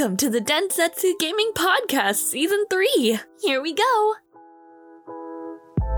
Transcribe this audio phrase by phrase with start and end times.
[0.00, 3.20] Welcome to the Densetsu Gaming Podcast Season 3.
[3.44, 4.16] Here we go.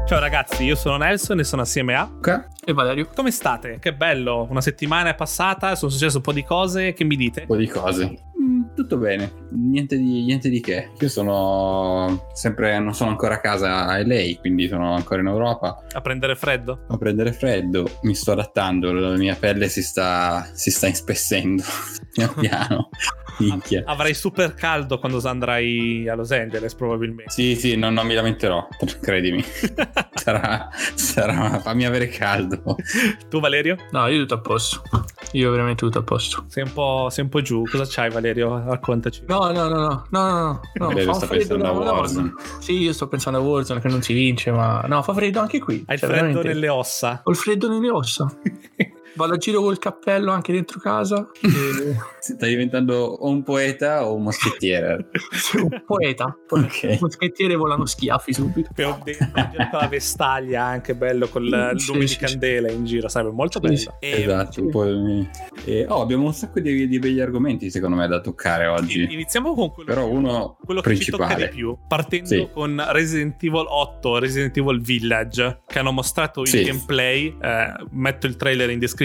[0.09, 2.49] Ciao ragazzi, io sono Nelson e sono assieme a Ok.
[2.65, 3.09] E Valerio.
[3.15, 3.79] Come state?
[3.79, 7.43] Che bello, una settimana è passata, sono successe un po' di cose, che mi dite?
[7.43, 8.19] Un po' di cose.
[8.41, 10.91] Mm, tutto bene, niente di, niente di che.
[10.99, 15.85] Io sono sempre, non sono ancora a casa a LA, quindi sono ancora in Europa.
[15.93, 16.85] A prendere freddo?
[16.89, 21.63] A prendere freddo, mi sto adattando, la mia pelle si sta, si sta ispessendo
[22.13, 22.89] piano piano.
[23.39, 23.83] Minchia.
[23.87, 27.31] Avrai super caldo quando andrai a Los Angeles, probabilmente.
[27.31, 28.67] Sì, sì, non, non mi lamenterò,
[29.01, 29.43] credimi.
[30.15, 32.63] sarà, sarà, fammi avere caldo.
[33.29, 33.77] Tu, Valerio?
[33.91, 34.83] No, io tutto a posto.
[35.33, 36.45] Io veramente tutto a posto.
[36.49, 37.63] Sei un po', sei un po giù.
[37.69, 38.63] Cosa c'hai, Valerio?
[38.65, 39.23] Raccontaci.
[39.27, 40.61] No, no, no, no, no, no.
[40.75, 40.87] no.
[40.87, 42.35] Valerio sta pensando a Warzone.
[42.61, 45.59] Sì, io sto pensando a Warzone che non si vince, ma no, fa freddo anche
[45.59, 45.83] qui.
[45.87, 46.49] Hai il Cioè, freddo veramente.
[46.49, 47.21] nelle ossa.
[47.25, 48.31] Ho il freddo nelle ossa.
[49.15, 51.29] Vado a giro col cappello anche dentro casa.
[51.41, 51.97] E...
[52.23, 55.09] Stai diventando o un poeta o un moschettiere.
[55.61, 56.37] un poeta.
[56.47, 56.99] Poi Ok.
[57.01, 58.71] Moschettiere volano schiaffi subito.
[58.71, 62.33] Abbiamo dentro la vestaglia anche bello con il Sì, lume sì, di sì.
[62.33, 63.77] candela in giro, sai, molto Sì, bello.
[63.77, 63.89] sì.
[64.01, 65.29] E Esatto, poi-
[65.65, 69.07] e- oh, abbiamo un sacco di, di begli argomenti secondo me da toccare oggi.
[69.11, 71.51] Iniziamo con quello, Però uno quello che ci tocca principale.
[71.51, 72.49] di più, partendo Sì.
[72.53, 76.63] con Resident Evil 8, Resident Evil Village, che hanno mostrato il Sì.
[76.63, 79.01] gameplay, eh, metto il trailer in descrizione,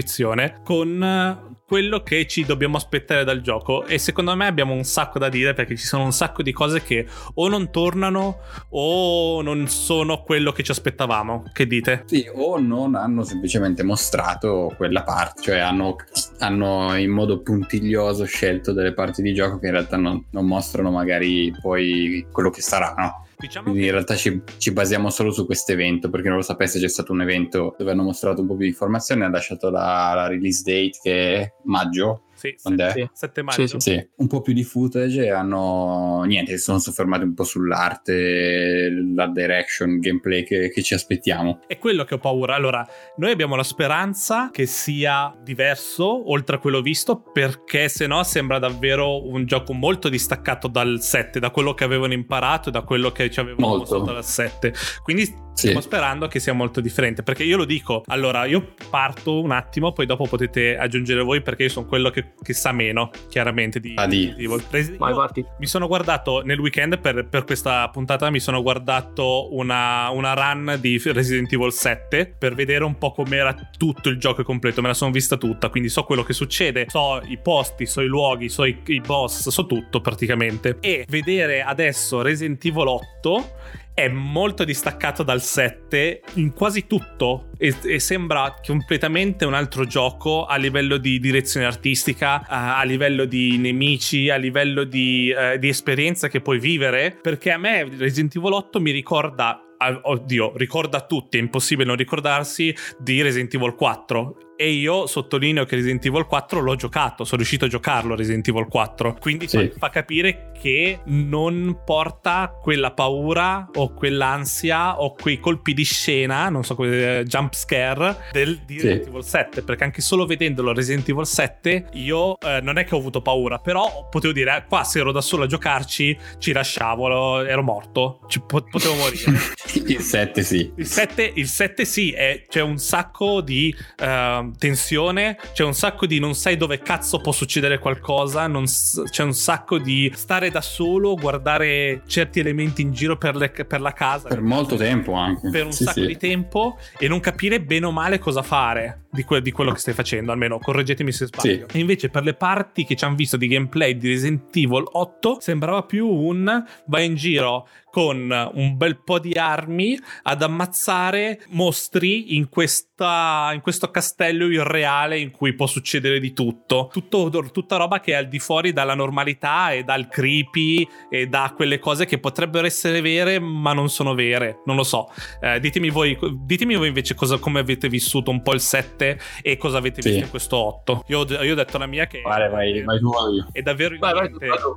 [0.63, 5.19] con eh, quello che ci dobbiamo aspettare dal gioco e secondo me abbiamo un sacco
[5.19, 8.37] da dire perché ci sono un sacco di cose che o non tornano
[8.69, 11.43] o non sono quello che ci aspettavamo.
[11.51, 12.03] Che dite?
[12.05, 15.97] Sì, o non hanno semplicemente mostrato quella parte, cioè hanno,
[16.39, 20.89] hanno in modo puntiglioso scelto delle parti di gioco che in realtà non, non mostrano
[20.89, 23.26] magari poi quello che sarà, no?
[23.39, 26.43] Diciamo Quindi in che realtà ci, ci basiamo solo su questo evento, perché non lo
[26.43, 29.69] sapesse c'è stato un evento dove hanno mostrato un po' più di informazioni, hanno lasciato
[29.69, 32.89] la, la release date che è maggio, sì, Quando è?
[32.91, 33.67] 7, 7 maggio.
[33.67, 37.43] Sì, Sì, un po' più di footage e hanno niente, si sono soffermati un po'
[37.43, 41.59] sull'arte, la direction, il gameplay che, che ci aspettiamo.
[41.67, 42.55] È quello che ho paura.
[42.55, 48.23] Allora, noi abbiamo la speranza che sia diverso oltre a quello visto, perché se no
[48.23, 52.81] sembra davvero un gioco molto distaccato dal 7, da quello che avevano imparato e da
[52.81, 53.79] quello che ci avevano Molto.
[53.97, 54.73] mostrato dal 7.
[55.03, 55.35] Quindi Sì.
[55.53, 57.23] stiamo sperando che sia molto differente.
[57.23, 61.63] Perché io lo dico, allora, io parto un attimo, poi dopo potete aggiungere voi, perché
[61.63, 64.25] io sono quello che, che sa meno, chiaramente, di Ah, di.
[64.35, 64.63] Resident Evil.
[64.69, 65.45] Resi- Vai, io- parti.
[65.59, 68.29] mi sono guardato nel weekend per, per questa puntata.
[68.29, 73.55] Mi sono guardato una, una run di Resident Evil 7 per vedere un po' com'era
[73.77, 74.81] tutto il gioco completo.
[74.81, 78.07] Me la sono vista tutta, quindi so quello che succede, so i posti, so i
[78.07, 80.77] luoghi, so i, i boss, so tutto praticamente.
[80.79, 83.51] E vedere adesso Resident Evil 8
[83.97, 90.45] è molto distaccato dal 7 in quasi tutto e, e sembra completamente un altro gioco
[90.45, 95.69] a livello di direzione artistica, a, a livello di nemici, a livello di, eh, di
[95.69, 97.17] esperienza che puoi vivere.
[97.19, 99.63] Perché a me Resident Evil 8 mi ricorda.
[100.03, 104.46] Oddio, ricorda a tutti, è impossibile non ricordarsi di Resident Evil 4.
[104.59, 108.65] E io sottolineo che Resident Evil 4 l'ho giocato, sono riuscito a giocarlo Resident Evil
[108.67, 109.15] 4.
[109.19, 109.71] Quindi Sì.
[109.77, 116.63] fa, capire che non porta quella paura o quell'ansia o quei colpi di scena, non
[116.63, 118.87] so come jump scare del, di Sì.
[118.87, 119.61] Resident Evil 7.
[119.61, 123.59] Perché anche solo vedendolo Resident Evil 7, io eh, non è che ho avuto paura,
[123.59, 128.21] però potevo dire, eh, qua se ero da solo a giocarci, ci lasciavo, ero morto,
[128.27, 129.37] ci po- potevo morire.
[129.85, 130.71] Il 7 sì.
[130.77, 136.05] Il 7, il 7 sì, è- c'è un sacco di eh, tensione, c'è un sacco
[136.05, 140.49] di non sai dove cazzo può succedere qualcosa, non s- c'è un sacco di stare
[140.49, 144.27] da solo, guardare certi elementi in giro per, le- per la casa.
[144.29, 145.49] Per molto tempo anche.
[145.49, 146.07] Per un Sì, sacco sì.
[146.07, 149.79] di tempo e non capire bene o male cosa fare di, que- di quello che
[149.79, 151.65] stai facendo, almeno correggetemi se sbaglio.
[151.69, 151.77] Sì.
[151.77, 155.37] E invece per le parti che ci hanno visto di gameplay di Resident Evil 8
[155.39, 157.67] sembrava più un vai in giro
[157.97, 165.17] con un bel po' di armi ad ammazzare mostri in, questa, in questo castello irreale
[165.17, 166.89] in cui può succedere di tutto.
[166.93, 171.51] Tutto- Tutta roba che è al di fuori dalla normalità e dal creepy e da
[171.55, 174.61] quelle cose che potrebbero essere vere ma non sono vere.
[174.65, 175.07] Non lo so.
[175.41, 179.57] Eh, ditemi, voi, ditemi voi invece cosa, come avete vissuto un po' il 7 e
[179.57, 180.09] cosa avete Sì.
[180.09, 181.03] visto in questo 8.
[181.07, 183.47] Io, ho- io ho detto la mia che Vai, vai, vai tu, vai io.
[183.51, 184.29] è davvero Vai, vai,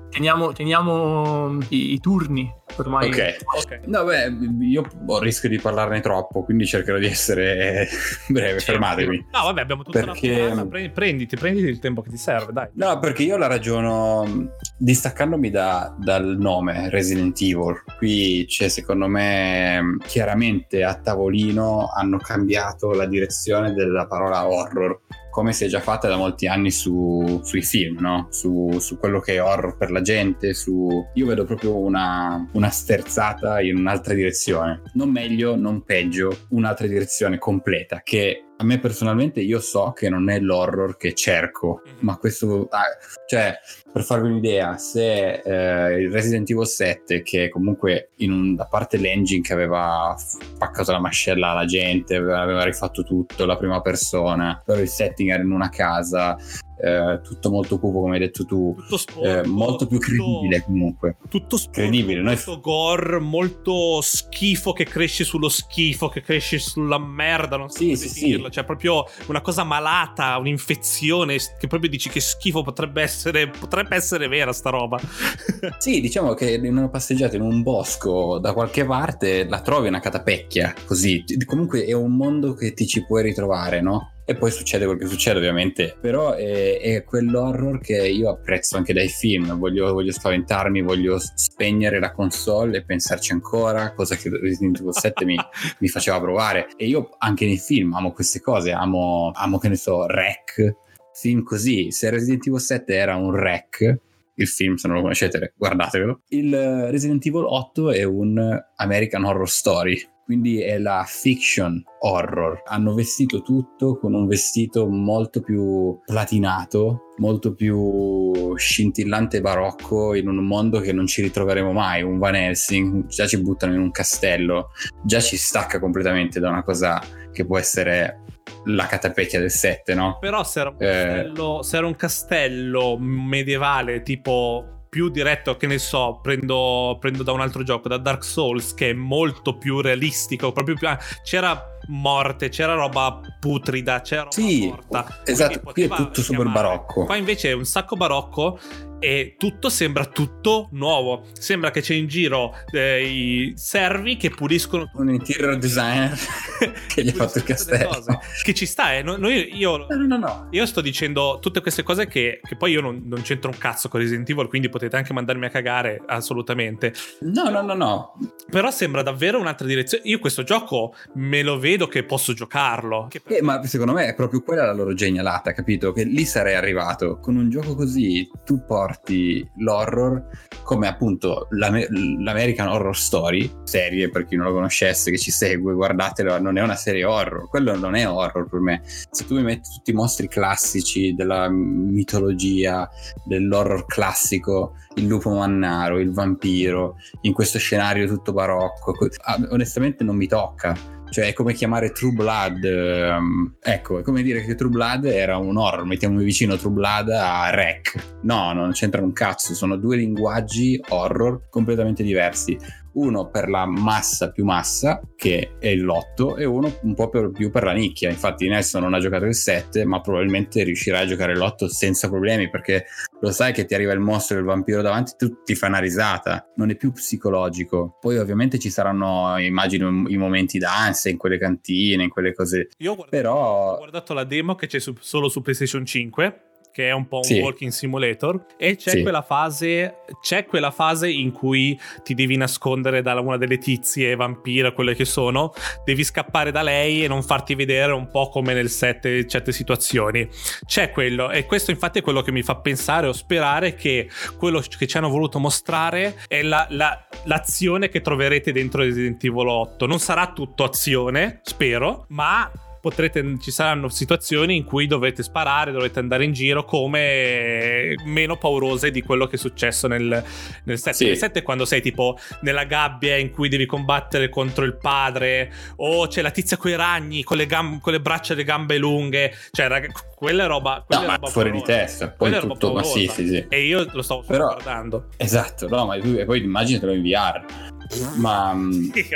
[0.08, 2.50] teniamo, teniamo i, i turni.
[2.76, 3.36] Ormai Ok.
[3.64, 3.80] Ok.
[3.86, 7.88] No, beh, io ho il rischio di parlarne troppo, quindi cercherò di essere
[8.28, 8.60] breve.
[8.60, 9.26] Fermatemi.
[9.32, 10.66] No, vabbè, abbiamo tutta Perché- una puntata.
[10.68, 12.68] Pre- Prenditi, prenditi il tempo che ti serve, dai.
[12.74, 17.82] No, perché io la ragiono distaccandomi da- dal nome Resident Evil.
[17.98, 25.00] Qui c'è, secondo me, chiaramente a tavolino hanno cambiato la direzione della parola horror.
[25.30, 28.26] Come si è già fatta da molti anni su, sui film, no?
[28.30, 31.06] Su, su, quello che è horror per la gente, su...
[31.14, 34.82] Io vedo proprio una, una sterzata in un'altra direzione.
[34.94, 40.28] Non meglio, non peggio, un'altra direzione completa che a me personalmente io so che non
[40.28, 41.92] è l'horror che cerco, mhm.
[42.00, 42.82] ma questo, ah,
[43.26, 43.58] cioè,
[43.90, 48.98] per farvi un'idea, se eh, il Resident Evil 7, che comunque in un, da parte
[48.98, 54.78] l'engine che aveva spaccato la mascella alla gente, aveva rifatto tutto, la prima persona, però
[54.78, 56.36] il setting era in una casa,
[56.82, 58.74] eh, tutto molto cupo come hai detto tu.
[58.88, 61.16] Sporco, eh, molto più credibile tutto, comunque.
[61.28, 62.60] tutto sporco, credibile molto Noi...
[62.60, 67.96] gore molto schifo che cresce sullo schifo che cresce sulla merda non so sì, come
[67.96, 68.52] sì, dirlo sì.
[68.52, 74.28] cioè proprio una cosa malata un'infezione che proprio dici che schifo potrebbe essere potrebbe essere
[74.28, 74.98] vera sta roba.
[75.78, 80.00] Sì diciamo che in una passeggiata in un bosco da qualche parte la trovi una
[80.00, 81.24] catapecchia così.
[81.44, 84.12] Comunque è un mondo che ti ci puoi ritrovare no?
[84.30, 85.96] E poi succede quel che succede ovviamente.
[86.00, 89.58] Però è, è quell'horror che io apprezzo anche dai film.
[89.58, 95.24] Voglio, voglio, spaventarmi voglio spegnere la console e pensarci ancora cosa che Resident Evil 7
[95.24, 95.34] mi,
[95.78, 96.68] mi, faceva provare.
[96.76, 100.76] E io anche nei film amo queste cose amo, amo che ne so Rec
[101.12, 101.90] film così.
[101.90, 103.98] Se Resident Evil 7 era un Rec
[104.34, 106.20] il film, se non lo conoscete, guardatevelo.
[106.28, 106.54] Il
[106.88, 110.00] Resident Evil 8 è un American Horror Story,
[110.30, 112.62] quindi è la fiction horror.
[112.66, 120.36] Hanno vestito tutto con un vestito molto più platinato, molto più scintillante barocco in un
[120.46, 124.68] mondo che non ci ritroveremo mai, un Van Helsing, già ci buttano in un castello,
[125.02, 128.22] già ci stacca completamente da una cosa che può essere
[128.66, 130.18] la catapecchia del 7, no?
[130.20, 131.64] Però se era un castello, eh...
[131.64, 137.40] se era un castello medievale tipo più diretto, che ne so, prendo, prendo, da un
[137.40, 140.88] altro gioco, da Dark Souls, che è molto più realistico, proprio più...
[141.22, 145.22] C'era morte, c'era roba putrida, c'era roba sì, morta.
[145.24, 147.04] Esatto, qui è tutto super barocco.
[147.04, 148.58] Qua invece è un sacco barocco
[149.00, 151.26] e tutto sembra tutto nuovo.
[151.32, 156.16] Sembra che c'è in giro eh, i servi che puliscono un interior designer
[156.86, 158.04] che gli ha fatto il castello.
[158.42, 159.02] Che ci sta, eh.
[159.02, 160.48] Noi, io, no, no, no.
[160.50, 163.88] io sto dicendo tutte queste cose che, che poi io non, non, c'entro un cazzo
[163.88, 166.92] con Resident Evil, quindi potete anche mandarmi a cagare assolutamente.
[167.20, 168.18] No, no, no, no.
[168.50, 170.04] Però sembra davvero un'altra direzione.
[170.06, 173.08] Io questo gioco me lo vedo che posso giocarlo.
[173.26, 175.92] Eh, ma secondo me è proprio quella la loro genialata, capito?
[175.92, 177.18] Che lì sarei arrivato.
[177.18, 180.26] Con un gioco così tu porti porti l'horror
[180.64, 185.74] come appunto l'Amer- l'American Horror Story, serie per chi non lo conoscesse, che ci segue,
[185.74, 188.82] guardatelo, non è una serie horror, quello non è horror per me.
[188.84, 192.88] Se tu mi metti tutti i mostri classici della mitologia,
[193.24, 198.94] dell'horror classico, il lupo mannaro, il vampiro, in questo scenario tutto barocco,
[199.24, 204.22] ah, onestamente non mi tocca cioè è come chiamare True Blood, um, ecco, è come
[204.22, 208.18] dire che True Blood era un horror, mettiamo vicino True Blood a Rec.
[208.22, 212.56] No, non c'entra un cazzo, sono due linguaggi horror completamente diversi
[212.94, 217.30] uno per la massa più massa, che è il lotto, e uno un po' per,
[217.30, 218.10] più per la nicchia.
[218.10, 222.50] Infatti Nelson non ha giocato il 7, ma probabilmente riuscirà a giocare l'otto senza problemi,
[222.50, 222.86] perché
[223.20, 226.50] lo sai che ti arriva il mostro del vampiro davanti, tu ti fai una risata,
[226.56, 227.96] non è più psicologico.
[228.00, 232.68] Poi ovviamente ci saranno, immagino, i momenti d'ansia in quelle cantine, in quelle cose.
[232.78, 233.74] Io ho guardato, Però...
[233.74, 236.44] ho guardato la demo che c'è su, solo su PlayStation 5
[236.80, 237.40] che è un po' un sì.
[237.40, 239.02] walking simulator e c'è, sì.
[239.02, 244.72] quella fase, c'è quella fase in cui ti devi nascondere da una delle tizie vampire
[244.72, 245.52] quelle che sono
[245.84, 249.52] devi scappare da lei e non farti vedere un po' come nel set in certe
[249.52, 250.26] situazioni
[250.64, 254.08] c'è quello e questo infatti è quello che mi fa pensare o sperare che
[254.38, 259.48] quello che ci hanno voluto mostrare è la, la, l'azione che troverete dentro Resident Evil
[259.48, 265.70] 8 non sarà tutto azione spero ma potrete, ci saranno situazioni in cui dovete sparare,
[265.70, 270.24] dovete andare in giro come meno paurose di quello che è successo nel,
[270.64, 270.96] nel 7.
[270.96, 271.04] Sì.
[271.06, 275.52] Nel 7 è quando sei tipo nella gabbia in cui devi combattere contro il padre
[275.76, 278.44] o c'è la tizia con i ragni, con le, gam- con le braccia e le
[278.44, 281.72] gambe lunghe, cioè rag- quella roba, quella no, roba fuori paurosa.
[281.72, 283.46] di testa, poi quella tutto, ma sì, sì, sì.
[283.48, 285.06] E io lo stavo Però, guardando.
[285.16, 287.78] Esatto, no, ma tu, e poi immaginatelo in VR
[288.16, 288.56] ma
[288.92, 289.08] sì,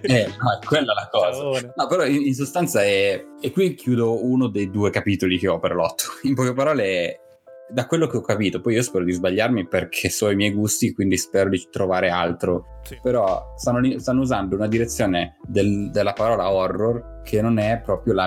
[0.00, 4.24] eh, no, è quella la cosa no, però in, in sostanza è e qui chiudo
[4.24, 7.20] uno dei due capitoli che ho per l'otto in poche parole
[7.70, 10.94] da quello che ho capito, poi io spero di sbagliarmi perché so i miei gusti,
[10.94, 12.80] quindi spero di trovare altro.
[12.82, 12.98] Sì.
[13.02, 18.26] Però stanno, stanno, usando una direzione del, della parola horror che non è proprio la,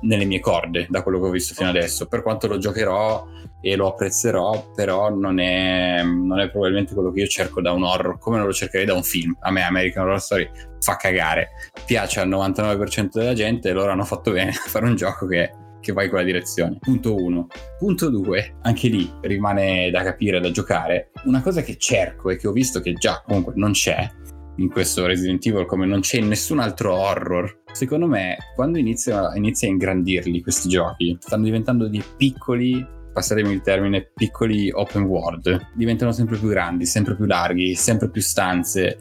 [0.00, 2.06] nelle mie corde, da quello che ho visto fino adesso.
[2.06, 3.24] Per quanto lo giocherò
[3.62, 7.84] e lo apprezzerò, però non è, non è, probabilmente quello che io cerco da un
[7.84, 9.34] horror, come non lo cercherei da un film.
[9.40, 10.50] A me American Horror Story
[10.80, 11.50] fa cagare,
[11.86, 15.52] piace al 99% della gente e loro hanno fatto bene a fare un gioco che
[15.82, 16.78] che va in quella direzione.
[16.78, 17.48] Punto uno.
[17.78, 21.10] Punto due, anche lì rimane da capire, da giocare.
[21.24, 24.08] Una cosa che cerco e che ho visto che già comunque non c'è
[24.56, 27.62] in questo Resident Evil come non c'è in nessun altro horror.
[27.72, 33.60] Secondo me, quando inizia, inizia a ingrandirli questi giochi, stanno diventando di piccoli passatemi il
[33.60, 38.98] termine, piccoli open world, diventano sempre più grandi, sempre più larghi, sempre più stanze,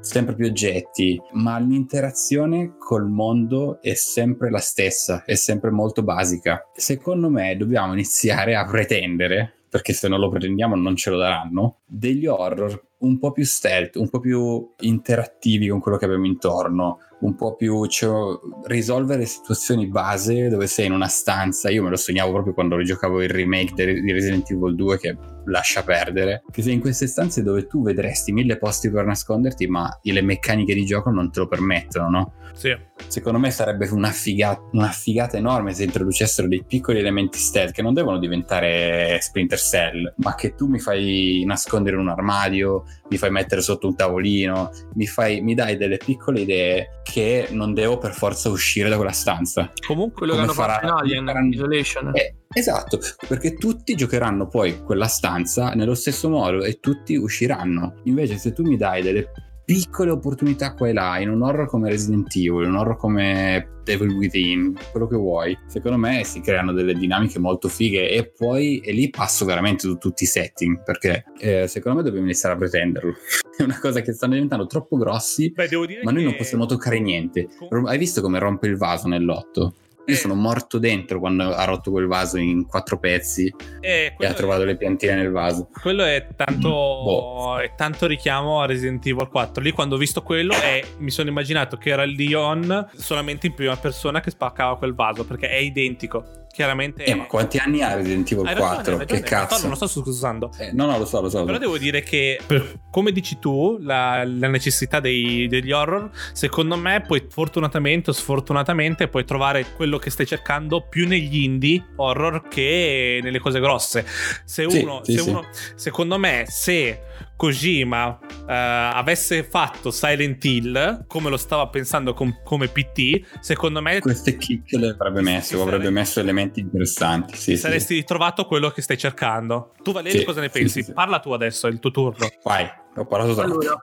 [0.00, 6.68] sempre più oggetti, ma l'interazione col mondo è sempre la stessa, è sempre molto basica.
[6.74, 11.78] Secondo me dobbiamo iniziare a pretendere, perché se non lo pretendiamo non ce lo daranno,
[11.86, 17.00] degli horror un po' più stealth, un po' più interattivi con quello che abbiamo intorno,
[17.20, 21.70] un po' più cioè, risolvere situazioni base dove sei in una stanza.
[21.70, 25.16] Io me lo sognavo proprio quando rigiocavo il remake di Resident Evil 2 che
[25.46, 26.42] lascia perdere.
[26.50, 30.74] Che sei in queste stanze dove tu vedresti mille posti per nasconderti, ma le meccaniche
[30.74, 32.32] di gioco non te lo permettono, no?
[32.54, 32.76] Sì.
[33.08, 37.82] Secondo me sarebbe una figata, una figata enorme se introducessero dei piccoli elementi stealth che
[37.82, 43.18] non devono diventare Splinter Cell, ma che tu mi fai nascondere in un armadio, mi
[43.18, 47.98] fai mettere sotto un tavolino, mi, fai, mi dai delle piccole idee che non devo
[47.98, 49.72] per forza uscire da quella stanza.
[49.86, 51.52] Comunque quello che hanno fatto in Alien, faranno...
[51.52, 52.10] Isolation.
[52.14, 58.00] Eh, esatto, perché tutti giocheranno poi quella stanza nello stesso modo e tutti usciranno.
[58.04, 59.30] Invece se tu mi dai delle
[59.64, 63.80] piccole opportunità qua e là in un horror come Resident Evil, in un horror come
[63.82, 68.78] Devil Within, quello che vuoi, secondo me si creano delle dinamiche molto fighe e poi
[68.80, 72.58] e lì passo veramente su tutti i setting perché eh, secondo me dobbiamo iniziare a
[72.58, 73.14] pretenderlo.
[73.56, 75.68] È una cosa che stanno diventando troppo grossi, Beh,
[76.02, 77.48] ma noi non possiamo toccare niente.
[77.86, 79.74] Hai visto come rompe il vaso nell'otto?
[80.06, 84.34] Io sono morto dentro quando ha rotto quel vaso in quattro pezzi eh, e ha
[84.34, 84.66] trovato è...
[84.66, 85.68] le piantine nel vaso.
[85.80, 87.58] Quello è tanto, boh.
[87.58, 89.62] è tanto richiamo a Resident Evil 4.
[89.62, 93.76] Lì quando ho visto quello è, mi sono immaginato che era Leon solamente in prima
[93.76, 97.04] persona che spaccava quel vaso perché è identico chiaramente.
[97.04, 98.98] Eh, ma quanti anni ha Resident Evil hai 4?
[98.98, 99.60] Ragione, che cazzo?
[99.62, 100.52] Non lo sto scusando.
[100.56, 101.44] Eh, no, no, lo so, lo so.
[101.44, 106.76] Però devo dire che, per, come dici tu, la, la necessità dei, degli horror, secondo
[106.76, 112.46] me, poi fortunatamente o sfortunatamente puoi trovare quello che stai cercando più negli indie horror
[112.48, 114.06] che nelle cose grosse.
[114.44, 115.72] Se uno, sì, se sì, uno sì.
[115.74, 117.00] secondo me, se
[117.36, 124.00] Kojima uh, avesse fatto Silent Hill come lo stava pensando com- come PT, secondo me
[124.00, 127.36] queste chicche le avrebbe messo, avrebbe messo elementi interessanti.
[127.36, 128.00] Sì, saresti sì.
[128.00, 129.72] ritrovato quello che stai cercando.
[129.82, 130.92] Tu, Valerio, sì, cosa ne pensi?
[130.92, 132.28] Parla tu adesso, è il tuo turno.
[132.42, 133.52] Vai, ho parlato troppo.
[133.52, 133.76] Allora,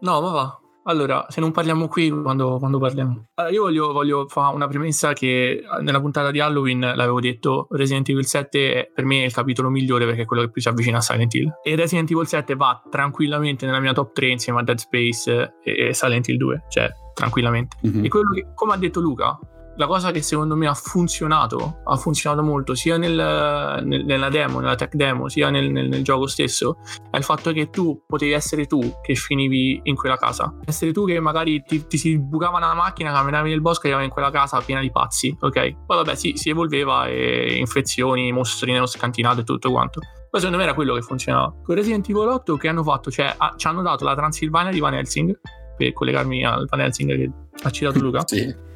[0.00, 0.60] no, ma va.
[0.88, 3.26] Allora, se non parliamo qui, quando, quando parliamo?
[3.34, 8.08] Allora, io voglio, voglio, fare una premessa che nella puntata di Halloween l'avevo detto, Resident
[8.08, 10.68] Evil 7 è per me è il capitolo migliore perché è quello che più si
[10.68, 11.52] avvicina a Silent Hill.
[11.64, 15.92] E Resident Evil 7 va tranquillamente nella mia top 3 insieme a Dead Space e
[15.92, 17.76] Silent Hill 2, cioè tranquillamente.
[17.84, 18.04] Mm-hmm.
[18.04, 19.36] E quello che, come ha detto Luca,
[19.76, 24.60] la cosa che secondo me ha funzionato, ha funzionato molto sia nel, nel, nella demo,
[24.60, 26.78] nella tech demo, sia nel, nel, gioco stesso,
[27.10, 30.54] è il fatto che tu potevi essere tu che finivi in quella casa.
[30.64, 34.06] Essere tu che magari ti, ti si bucava una macchina, camminavi nel bosco e arrivavi
[34.06, 35.84] in quella casa piena di pazzi, ok?
[35.84, 40.00] Poi vabbè, sì, si evolveva e infezioni, mostri nello scantinato e tutto quanto.
[40.30, 41.54] Poi secondo me era quello che funzionava.
[41.62, 43.10] Con Resident Evil 8 che hanno fatto?
[43.10, 45.38] Cioè, ha, ci hanno dato la Transilvania di Van Helsing,
[45.76, 47.30] per collegarmi al Van Helsing che
[47.62, 48.22] ha citato Luca.
[48.26, 48.74] sì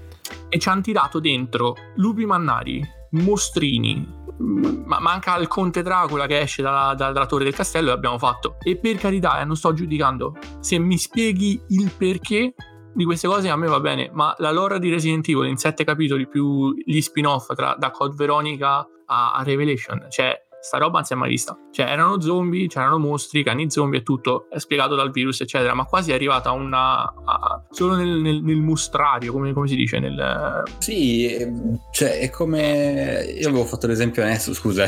[0.50, 4.18] e ci hanno tirato dentro lupi mannari, mostrini,
[4.84, 8.56] ma manca il conte Dracula che esce dalla, dalla, torre del castello e l'abbiamo fatto.
[8.62, 10.36] E per carità, eh, non sto giudicando.
[10.60, 12.54] Se mi spieghi il perché
[12.92, 15.84] di queste cose a me va bene, ma la lore di Resident Evil in sette
[15.84, 21.04] capitoli più gli spin-off tra, da Code Veronica a, a Revelation, cioè sta roba non
[21.04, 21.56] si è mai vista.
[21.70, 25.84] Cioè, erano zombie, c'erano mostri, cani zombie e tutto, è spiegato dal virus, eccetera, ma
[25.84, 27.02] quasi è arrivata una.
[27.02, 29.98] A, solo nel, nel, nel mostrario, come, come, si dice?
[29.98, 30.62] Nel...
[30.78, 31.28] Sì,
[31.92, 33.34] cioè, è come.
[33.38, 34.86] Io avevo fatto l'esempio adesso, scusa.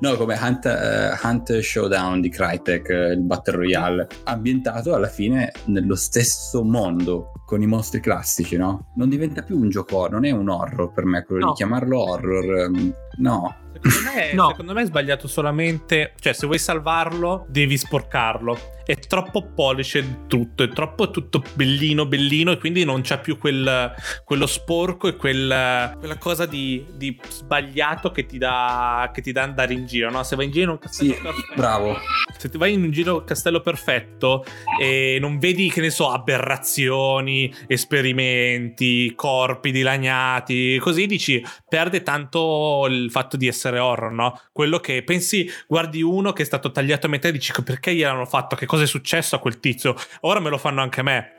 [0.00, 5.96] No, come Hunt, uh, Hunt, Showdown di Crytek, il Battle Royale, ambientato alla fine nello
[5.96, 8.92] stesso mondo con i mostri classici, no?
[8.96, 11.50] Non diventa più un gioco, non è un horror per me quello no.
[11.50, 12.68] di chiamarlo horror.
[12.68, 14.48] Um, no, Secondo me, no.
[14.50, 16.14] secondo me, è sbagliato solamente.
[16.18, 18.58] Cioè, se vuoi salvarlo, devi sporcarlo.
[18.84, 23.94] È troppo police tutto, è troppo tutto bellino, bellino, e quindi non c'è più quel,
[24.24, 29.42] quello sporco e quel, quella cosa di, di, sbagliato che ti, dà, che ti dà
[29.42, 30.10] andare in giro.
[30.10, 30.22] No?
[30.22, 31.96] Se vai in giro in un castello sì, perfetto, bravo.
[32.36, 34.44] Se ti vai in un giro castello perfetto
[34.80, 43.10] e non vedi, che ne so, aberrazioni, esperimenti, corpi dilaniati, così dici, perde tanto il
[43.10, 44.40] fatto di essere essere horror, no?
[44.52, 48.26] Quello che pensi, guardi uno che è stato tagliato a metà e dici perché gliel'hanno
[48.26, 51.32] fatto, che cosa è successo a quel tizio, ora me lo fanno anche a me.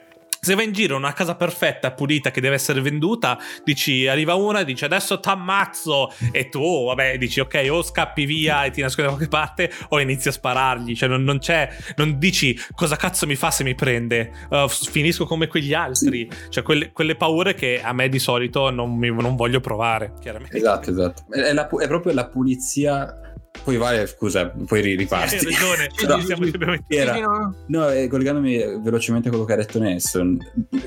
[0.43, 4.59] Se vai in giro una casa perfetta, pulita, che deve essere venduta, dici, arriva una
[4.59, 9.09] e dice adesso t'ammazzo e tu, vabbè, dici ok, o scappi via e ti nascondi
[9.09, 13.25] da qualche parte o inizi a sparargli, cioè non, non c'è, non dici cosa cazzo
[13.25, 17.81] mi fa se mi prende, uh, finisco come quegli altri, cioè quelle, quelle, paure che
[17.81, 20.57] a me di solito non, mi, non voglio provare, chiaramente.
[20.57, 21.23] Esatto, esatto.
[21.29, 23.32] È, la, è proprio la pulizia
[23.63, 25.35] poi vale, scusa, poi riparti.
[25.35, 26.45] Hai ragione, no, siamo,
[26.87, 30.37] era, no, eh, collegandomi velocemente a quello che ha detto Nelson,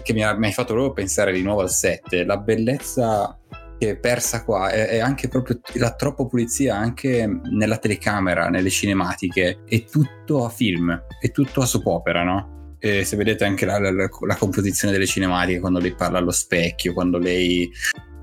[0.03, 3.39] che mi, ha, mi hai fatto proprio pensare di nuovo al 7, la bellezza
[3.79, 8.71] che è persa qua è, è, anche proprio la troppa pulizia anche nella telecamera, nelle
[8.71, 12.75] cinematiche, è tutto a film, è tutto a soap opera, no?
[12.79, 16.93] E se vedete anche la, la, la, composizione delle cinematiche quando lei parla allo specchio,
[16.93, 17.71] quando lei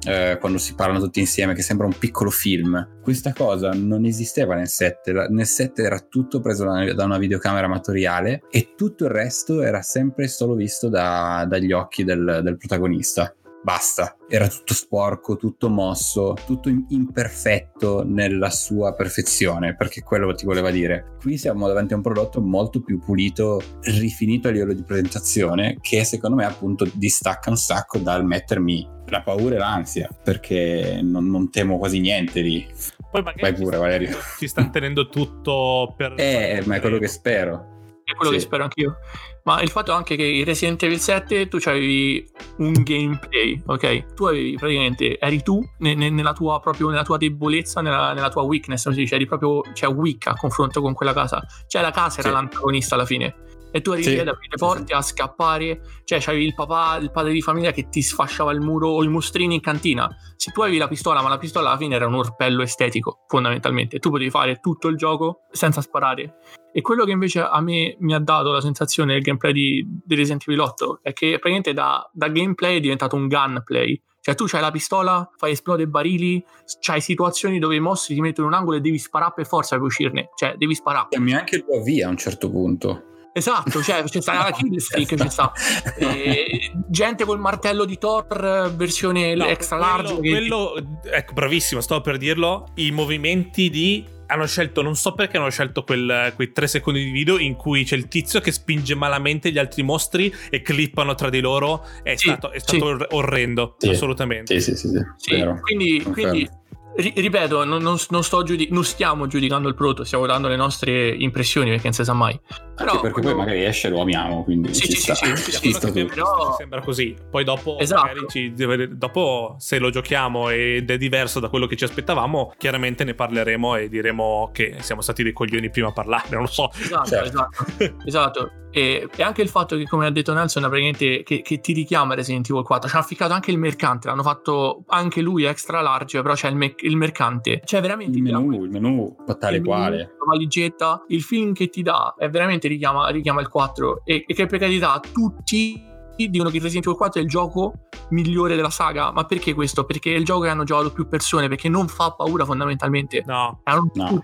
[0.05, 2.99] eh, quando si parlano tutti insieme, che sembra un piccolo film.
[3.01, 5.09] Questa cosa non esisteva nel set.
[5.29, 10.27] Nel set era tutto preso da una videocamera amatoriale e tutto il resto era sempre
[10.27, 13.33] solo visto da, dagli occhi del, del protagonista
[13.63, 14.17] basta.
[14.27, 21.15] Era tutto sporco, tutto mosso, tutto imperfetto nella sua perfezione, perché quello ti voleva dire.
[21.19, 26.03] Qui siamo davanti a un prodotto molto più pulito, rifinito a livello di presentazione, che
[26.03, 31.49] secondo me appunto distacca un sacco dal mettermi la paura e l'ansia, perché non, non
[31.49, 32.67] temo quasi niente lì.
[33.11, 34.17] Poi magari Vai pure, ci, Valerio.
[34.39, 36.15] Ci stanno tenendo tutto per...
[36.17, 37.71] Eh, ma è quello che spero.
[38.03, 38.37] È quello sì.
[38.37, 38.97] che spero anch'io.
[39.43, 42.25] Ma il fatto anche che in Resident Evil 7 tu avevi
[42.57, 44.13] un gameplay, ok?
[44.13, 48.29] Tu avevi praticamente, eri tu ne, ne, nella, tua, proprio, nella tua debolezza, nella, nella
[48.29, 51.45] tua weakness, come si dice, eri proprio, cioè, weak a confronto con quella casa.
[51.67, 52.35] Cioè la casa era sì.
[52.35, 53.35] l'antagonista alla fine
[53.75, 57.09] e tu arrivi sì, ad aprire le porte, a scappare, cioè c'avevi il papà, il
[57.09, 60.07] padre di famiglia che ti sfasciava il muro o i mostrini in cantina.
[60.35, 63.97] Se tu avevi la pistola, ma la pistola alla fine era un orpello estetico, fondamentalmente,
[63.97, 66.35] tu potevi fare tutto il gioco senza sparare.
[66.71, 70.15] E quello che invece a me mi ha dato la sensazione del gameplay di, di
[70.15, 73.99] Resident Evil 8 è che praticamente da, da gameplay è diventato un gunplay.
[74.19, 76.45] Cioè tu c'hai la pistola, fai esplodere barili,
[76.79, 79.75] c'hai situazioni dove i mostri ti mettono in un angolo e devi sparare per forza
[79.75, 80.29] per uscirne.
[80.35, 81.07] Cioè devi sparare.
[81.09, 83.12] Chiami anche il tuo via a un certo punto.
[83.35, 85.51] Esatto, cioè c'è sta la kill streak, c'è sta
[85.97, 90.15] e, gente col martello di Thor versione no, extra large.
[90.17, 91.15] Quello, che...
[91.15, 92.67] ecco, bravissimo, stavo per dirlo.
[92.75, 97.11] I movimenti di hanno scelto, non so perché hanno scelto quel, quei tre secondi di
[97.11, 101.29] video in cui c'è il tizio che spinge malamente gli altri mostri e clippano tra
[101.29, 101.85] di loro.
[102.03, 103.05] È sì, stato, è stato sì.
[103.11, 103.89] orrendo, sì.
[103.89, 104.59] assolutamente.
[104.59, 104.99] Sì, sì, sì.
[105.17, 105.45] sì.
[105.61, 106.49] Quindi, quindi
[106.95, 111.69] ripeto, non, non, non, giudic- non, stiamo giudicando il prodotto, stiamo dando le nostre impressioni
[111.69, 112.39] perché non si sa mai.
[112.75, 115.15] Però, perché poi magari esce lo amiamo, quindi sì, ci sì, sta.
[115.15, 116.55] Sì, sì, ci sta però...
[116.57, 117.15] sembra così.
[117.29, 118.27] Poi dopo, esatto.
[118.27, 123.13] ci, dopo, se lo giochiamo ed è diverso da quello che ci aspettavamo, chiaramente ne
[123.13, 126.71] parleremo e diremo che siamo stati dei coglioni prima a parlarne, non lo so.
[126.73, 127.27] Esatto, certo.
[127.27, 127.95] esatto.
[128.05, 128.51] esatto.
[128.75, 132.15] E, e, anche il fatto che, come ha detto Nelson, praticamente che, che ti richiama
[132.15, 132.89] Resident Evil 4.
[132.89, 136.55] Ci hanno ficcato anche il mercante, l'hanno fatto anche lui extra large, però c'è il,
[136.55, 137.61] me- il mercante.
[137.63, 138.17] Cioè, veramente.
[138.17, 139.97] Il menù, il menù tale quale.
[139.97, 144.01] La valigetta, il film che ti dà, è veramente richiama, richiama il 4.
[144.05, 147.73] E, e che per carità, tutti dicono che Resident Evil 4 è il gioco
[148.09, 149.11] migliore della saga.
[149.11, 149.83] Ma perché questo?
[149.83, 153.23] Perché è il gioco che hanno giocato più persone, perché non fa paura fondamentalmente.
[153.25, 153.61] No.
[153.63, 154.19] È un no.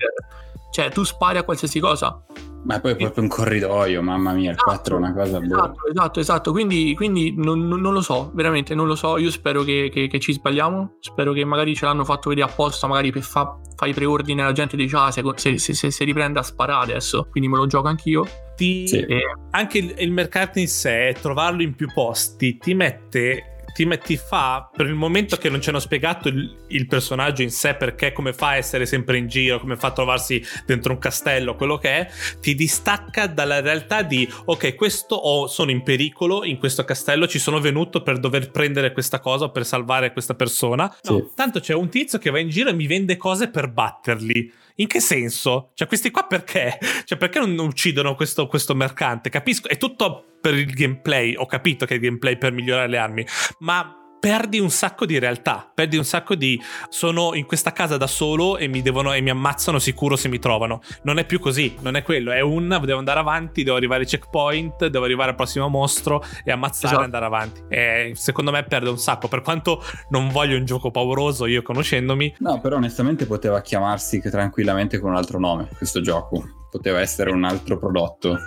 [0.71, 2.23] Cioè, tu spari a qualsiasi cosa.
[2.63, 5.45] Ma poi è proprio un corridoio, mamma mia, il esatto, 4 è una cosa buona.
[5.45, 6.51] Esatto, esatto, esatto.
[6.51, 9.17] Quindi, quindi non, non, lo so, veramente non lo so.
[9.17, 10.97] Io spero che, che, che, ci sbagliamo.
[10.99, 14.51] Spero che magari ce l'hanno fatto vedere apposta, magari per fa, fare i preordini la
[14.51, 17.87] gente dice, ah, se, se, se, se, riprende a sparare adesso, quindi me lo gioco
[17.87, 18.27] anch'io.
[18.55, 18.99] Ti, sì.
[18.99, 19.21] e...
[19.51, 24.69] Anche il, il mercato in sé, trovarlo in più posti, ti mette ti, ti, fa
[24.71, 28.33] per il momento che non ci hanno spiegato il, il, personaggio in sé perché come
[28.33, 31.89] fa a essere sempre in giro come fa a trovarsi dentro un castello quello che
[31.89, 37.27] è ti distacca dalla realtà di ok questo oh, sono in pericolo in questo castello
[37.27, 41.25] ci sono venuto per dover prendere questa cosa per salvare questa persona no, sì.
[41.35, 44.87] tanto c'è un tizio che va in giro e mi vende cose per batterli in
[44.87, 45.71] che senso?
[45.73, 46.77] Cioè, questi qua perché?
[47.03, 49.29] Cioè, perché non uccidono questo, questo mercante?
[49.29, 51.35] Capisco, è tutto per il gameplay.
[51.35, 53.25] Ho capito che è il gameplay per migliorare le armi,
[53.59, 58.07] ma perdi un sacco di realtà, perdi un sacco di sono in questa casa da
[58.07, 60.81] solo e mi, devono, e mi ammazzano sicuro se mi trovano.
[61.03, 64.07] Non è più così, non è quello, è un devo andare avanti, devo arrivare ai
[64.07, 67.01] checkpoint, devo arrivare al prossimo mostro e ammazzare esatto.
[67.01, 67.61] e andare avanti.
[67.69, 72.35] E secondo me perde un sacco, per quanto non voglio un gioco pauroso io conoscendomi.
[72.39, 77.43] No, però onestamente poteva chiamarsi tranquillamente con un altro nome questo gioco, poteva essere un
[77.45, 78.37] altro prodotto.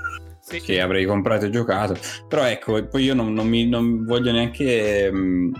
[0.42, 0.60] Sì.
[0.60, 1.96] che avrei comprato e giocato.
[2.26, 5.52] Però ecco, poi io non, non mi, non voglio neanche mh,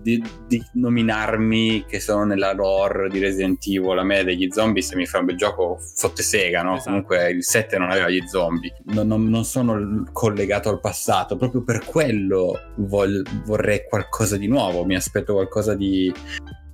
[0.00, 3.98] di, di nominarmi che sono nella lore di Resident Evil.
[3.98, 6.74] A me degli zombie, se mi fa un bel gioco, fotte sega, no?
[6.74, 6.88] Esatto.
[6.90, 8.72] Comunque il 7 non aveva gli zombie.
[8.84, 14.94] Non, non- sono collegato al passato, proprio per quello vol- vorrei qualcosa di nuovo, mi
[14.94, 16.12] aspetto qualcosa di...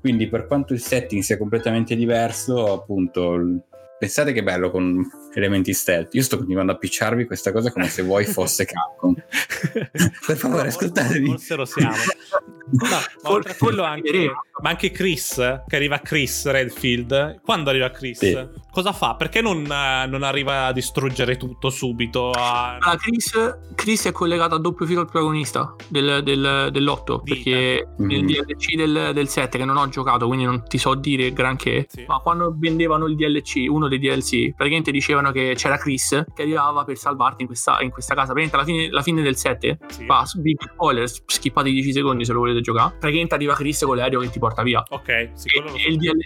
[0.00, 3.64] Quindi per quanto il setting sia completamente diverso, appunto...
[3.98, 6.14] Pensate che bello con elementi stealth.
[6.14, 9.14] Io sto continuando a picciarvi questa cosa come se voi fosse Capcom.
[10.26, 11.26] Per favore, ascoltatevi.
[11.26, 11.94] Forse lo siamo.
[12.70, 12.88] No,
[13.22, 15.34] ma oltre a quello anche, ma anche Chris,
[15.66, 17.40] che arriva Chris Redfield.
[17.42, 18.18] Quando arriva Chris?
[18.18, 18.48] Sì.
[18.74, 19.14] Cosa fa?
[19.14, 22.32] Perché non, eh, non arriva a distruggere tutto subito?
[22.32, 22.72] A...
[22.80, 23.32] Allora, Chris,
[23.76, 27.22] Chris è collegato a doppio filo al protagonista del, del, dell'8 Dita.
[27.22, 28.26] perché nel Mhm.
[28.26, 32.04] DLC del, del 7 che non ho giocato quindi non ti so dire granché Sì.
[32.08, 36.82] ma quando vendevano il DLC uno dei DLC praticamente dicevano che c'era Chris che arrivava
[36.84, 40.04] per salvarti in questa, in questa casa praticamente alla fine, la fine del 7 Sì.
[40.06, 44.18] va, big spoiler skippate 10 secondi se lo volete giocare praticamente arriva Chris con l'aereo
[44.20, 46.18] che ti porta via Ok, sì, e, e il DL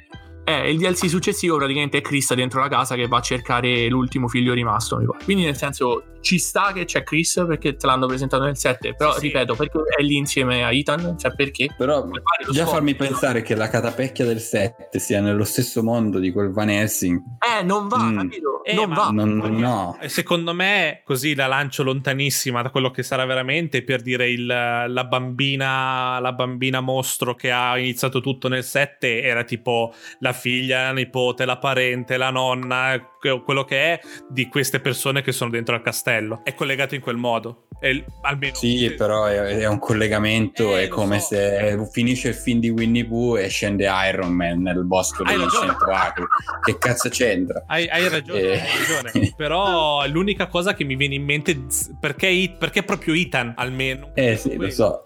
[0.49, 4.29] eh, il DLC successivo praticamente è Chris dentro la casa che va a cercare l'ultimo
[4.29, 4.97] figlio rimasto.
[4.99, 5.23] mi pare.
[5.25, 8.95] Quindi, nel senso, ci sta che c'è Chris perché te l'hanno presentato nel 7.
[8.97, 9.27] Però, Sì, sì.
[9.27, 11.17] ripeto, perché è lì insieme a Ethan?
[11.19, 11.69] Cioè, perché?
[11.77, 12.71] Però Per già scopo.
[12.73, 17.21] farmi pensare che la catapecchia del 7 sia nello stesso mondo di quel Van Helsing,
[17.59, 18.17] Eh, non va, Mm.
[18.19, 18.65] capito?
[18.65, 19.09] Eh, non va.
[19.11, 19.97] non, no.
[20.01, 24.45] E secondo me, così la lancio lontanissima da quello che sarà veramente per dire il,
[24.47, 30.85] la bambina, la bambina mostro che ha iniziato tutto nel 7 era tipo la figlia,
[30.85, 35.51] la nipote, la parente, la nonna, que- quello che è di queste persone che sono
[35.51, 36.41] dentro al castello.
[36.45, 37.65] È collegato in quel modo.
[37.81, 41.27] Il- almeno Sì, però è, è un collegamento, Eh, è come so.
[41.29, 45.49] se finisce il film di Winnie Pooh e scende Iron Man nel bosco ragione.
[45.51, 46.25] cento acri.
[46.65, 47.65] Che cazzo c'entra?
[47.67, 48.59] Hai, hai ragione, Eh.
[48.61, 49.33] hai ragione.
[49.37, 51.57] Però è l'unica cosa che mi viene in mente
[52.01, 54.11] perché, perché proprio Ethan almeno.
[54.15, 55.03] Eh sì, lo so.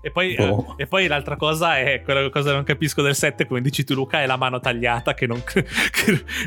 [0.00, 0.74] E poi, Boh.
[0.76, 3.84] eh, e poi l'altra cosa è quella cosa che non capisco del 7, come dici
[3.84, 5.42] tu Luca, è la mano tagliata che non...
[5.44, 5.64] che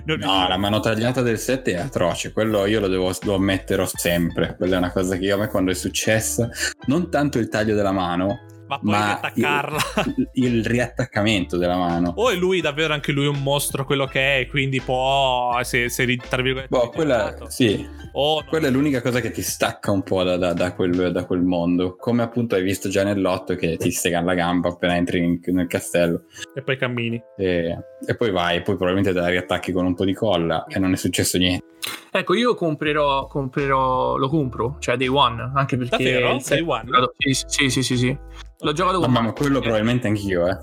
[0.06, 3.86] non- No, la mano tagliata del 7 è atroce, quello io lo devo lo ammetterò
[3.92, 4.56] sempre.
[4.58, 6.50] Quella è una cosa che io a me quando è successa,
[6.86, 9.80] non tanto il taglio della mano, ma poi ma attaccarla.
[10.16, 12.14] il, il riattaccamento della mano.
[12.16, 16.06] O è lui davvero anche lui un mostro quello che è, quindi può, se, se
[16.30, 16.70] tra virgolette...
[16.70, 18.46] Boh, quella, sì, O no.
[18.48, 21.42] quella è l'unica cosa che ti stacca un po' da, da- da quel, da quel
[21.42, 21.96] mondo.
[21.96, 25.68] Come appunto hai visto già nell'otto che ti sega la gamba appena entri in- nel
[25.68, 26.24] castello.
[26.54, 27.22] E poi cammini.
[27.38, 30.78] E, e poi vai, poi probabilmente te la riattacchi con un po' di colla e
[30.80, 31.66] non è successo niente.
[32.12, 36.12] Ecco, io comprerò, comprerò, lo compro, cioè Day One, anche perché...
[36.12, 36.36] Davvero?
[36.36, 36.90] il 7 Day one?
[37.18, 38.18] Sì, sì, sì, sì, sì.
[38.62, 40.58] L'ho giocato con Mamma, ma quello probabilmente anch'io, eh.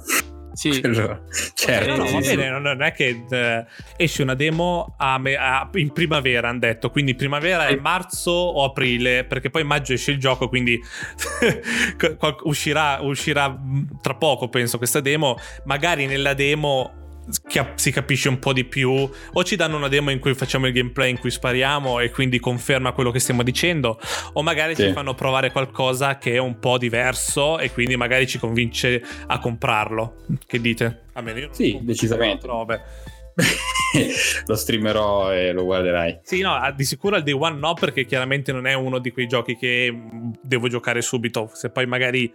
[0.52, 0.81] Sì.
[0.81, 1.24] Quello-
[1.55, 1.90] certo.
[1.90, 2.35] No, no, sì, va sì.
[2.35, 6.61] bene, non non è che eh, esce una demo a me- a- in primavera, hanno
[6.61, 10.81] detto, quindi primavera è marzo o aprile, perché poi maggio esce il gioco, quindi
[12.44, 15.37] uscirà, uscirà mh, tra poco, penso, questa demo.
[15.64, 17.05] Magari nella demo
[17.75, 20.73] si capisce un po' di più, o ci danno una demo in cui facciamo il
[20.73, 23.99] gameplay in cui spariamo e quindi conferma quello che stiamo dicendo,
[24.35, 24.85] o magari Sì.
[24.87, 29.39] ci fanno provare qualcosa che è un po' diverso e quindi magari ci convince a
[29.39, 30.25] comprarlo.
[30.47, 31.03] Che dite?
[31.17, 32.47] Io non Sì, decisamente.
[32.47, 32.83] robe.
[34.46, 36.20] lo streamerai e lo guarderai.
[36.22, 39.11] Sì, no, ah, di sicuro al day one no, perché chiaramente non è uno di
[39.11, 39.94] quei giochi che
[40.42, 41.51] devo giocare subito.
[41.53, 42.33] Se poi magari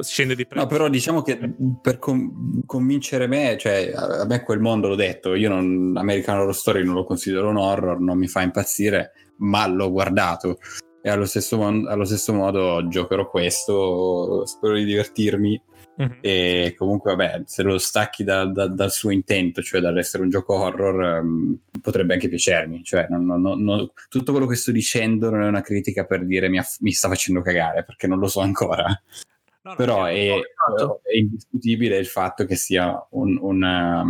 [0.00, 0.64] scende di prezzo.
[0.64, 1.38] No, però diciamo che
[1.80, 6.38] per con- convincere me, cioè a a me quel mondo l'ho detto, io non, American
[6.38, 10.58] Horror Story non lo considero un horror, non mi fa impazzire, ma l'ho guardato
[11.06, 15.62] e allo stesso, mon- allo stesso modo giocherò questo, spero di divertirmi
[15.98, 16.18] Mhm.
[16.20, 20.54] e comunque vabbè, se lo stacchi da- da- dal suo intento, cioè dall'essere un gioco
[20.54, 25.42] horror, ehm, potrebbe anche piacermi, cioè non- non- non- tutto quello che sto dicendo non
[25.42, 28.40] è una critica per dire mi, aff- mi sta facendo cagare, perché non lo so
[28.40, 28.84] ancora.
[29.62, 31.00] No, Però sì, è, esatto.
[31.02, 34.04] è indiscutibile il fatto che sia un- una,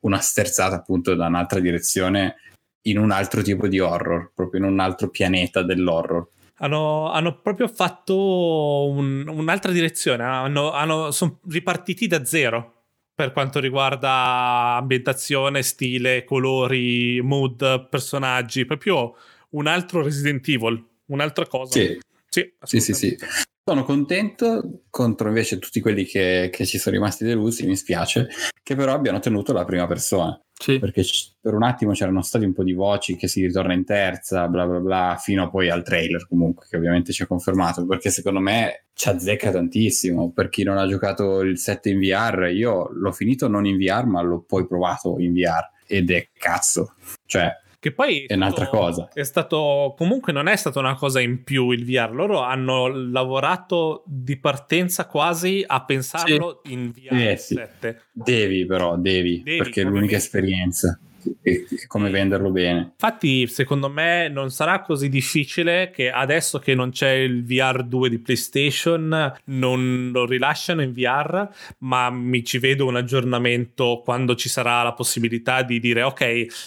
[0.00, 2.36] una sterzata appunto da un'altra direzione
[2.82, 6.26] in un altro tipo di horror, proprio in un altro pianeta dell'horror.
[6.58, 10.22] Hanno, hanno proprio fatto un- un'altra direzione.
[10.24, 12.74] Hanno, hanno- sono ripartiti da zero
[13.14, 18.64] per quanto riguarda ambientazione, stile, colori, mood, personaggi.
[18.64, 19.14] Proprio
[19.50, 21.78] un altro Resident Evil, un'altra cosa.
[21.78, 23.16] Sì, sì, sì, sì, sì.
[23.64, 28.28] Sono contento contro invece tutti quelli che, che ci sono rimasti delusi, mi spiace,
[28.62, 30.40] che però abbiano tenuto la prima persona.
[30.60, 30.78] Sì.
[30.80, 33.84] perché c- per un attimo c'erano stati un po' di voci che si ritorna in
[33.84, 38.10] terza, bla bla bla, fino poi al trailer comunque, che ovviamente ci ha confermato, perché
[38.10, 40.32] secondo me ci azzecca tantissimo.
[40.32, 44.04] Per chi non ha giocato il 7 in VR, io l'ho finito non in VR,
[44.06, 46.94] ma l'ho poi provato in VR ed è cazzo.
[47.24, 49.08] Cioè, Che poi è un'altra stato, cosa.
[49.12, 52.10] È stato comunque non è stata una cosa in più il VR.
[52.12, 56.72] Loro hanno lavorato di partenza quasi a pensarlo sì.
[56.72, 57.54] in VR eh, sì.
[57.54, 58.02] 7.
[58.10, 60.98] Devi però, devi, devi perché è l'unica esperienza
[61.42, 62.92] e come venderlo bene.
[62.92, 68.08] Infatti, secondo me non sarà così difficile che adesso che non c'è il VR 2
[68.08, 74.48] di PlayStation non lo rilasciano in VR, ma mi ci vedo un aggiornamento quando ci
[74.48, 76.20] sarà la possibilità di dire ok,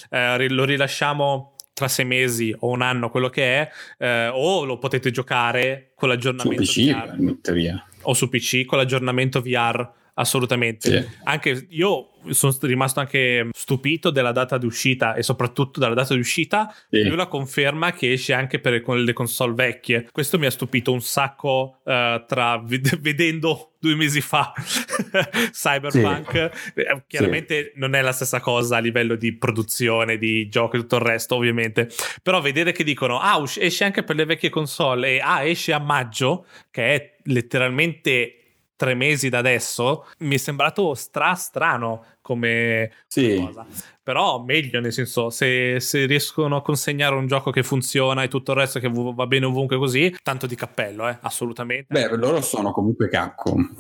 [0.09, 4.77] eh, lo rilasciamo tra sei mesi o un anno, quello che è, eh, o lo
[4.77, 7.15] potete giocare con l'aggiornamento su PC, VR.
[7.19, 7.85] In teoria.
[8.03, 11.01] O su PC con l'aggiornamento VR assolutamente.
[11.01, 11.09] Sì.
[11.23, 16.19] Anche io sono rimasto anche stupito della data di uscita e soprattutto della data di
[16.19, 17.01] uscita sì.
[17.01, 20.07] più la conferma che esce anche per le console vecchie.
[20.11, 22.63] Questo mi ha stupito un sacco uh, tra
[22.99, 24.53] vedendo due mesi fa
[25.51, 26.51] Cyberpunk.
[26.53, 26.81] Sì.
[26.81, 27.79] Eh, chiaramente sì.
[27.79, 31.35] non è la stessa cosa a livello di produzione, di gioco e tutto il resto,
[31.35, 31.89] ovviamente.
[32.21, 35.79] Però vedere che dicono ah, esce anche per le vecchie console e ah, esce a
[35.79, 38.40] maggio, che è letteralmente
[38.81, 43.39] tre mesi da adesso, mi è sembrato stra strano come sì.
[43.39, 43.63] cosa.
[44.01, 48.53] Però meglio, nel senso, se, se, riescono a consegnare un gioco che funziona e tutto
[48.53, 51.93] il resto che va bene ovunque così, tanto di cappello, eh, assolutamente.
[51.93, 53.71] Beh, loro sono comunque Capcom.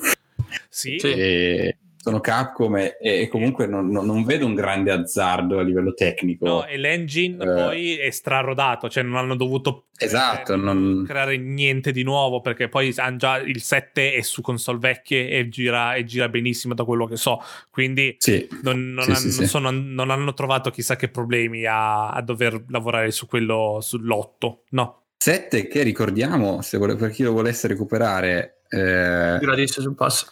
[0.69, 0.97] Sì.
[0.97, 6.47] E sono Capcom e, e comunque non, non, vedo un grande azzardo a livello tecnico.
[6.47, 11.03] No, e l'engine eh, poi è strarodato, cioè non hanno dovuto esatto, eh, non...
[11.05, 15.47] creare niente di nuovo perché poi hanno già il 7 è su console vecchie e
[15.49, 18.47] gira, e gira benissimo da quello che so, quindi sì.
[18.63, 22.63] non, non, sì, hanno, sì, sono, non, hanno, trovato chissà che problemi a, a dover
[22.69, 25.03] lavorare su quello, sull'8, no.
[25.17, 28.63] 7 che ricordiamo, se vuole, per chi lo volesse recuperare...
[28.67, 29.37] Eh...
[29.39, 30.31] Gratis sul pass